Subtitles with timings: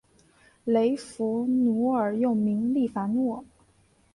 [0.63, 3.45] 雷佛奴尔又名利凡诺。